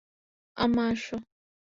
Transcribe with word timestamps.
আম্মা, 0.57 0.83
আসো। 0.91 1.15